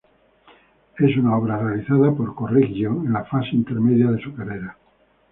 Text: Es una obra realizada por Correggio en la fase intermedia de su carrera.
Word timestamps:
Es 0.97 1.15
una 1.15 1.37
obra 1.37 1.59
realizada 1.59 2.11
por 2.11 2.33
Correggio 2.33 2.89
en 3.05 3.13
la 3.13 3.23
fase 3.25 3.49
intermedia 3.53 4.09
de 4.09 4.19
su 4.23 4.33
carrera. 4.33 4.75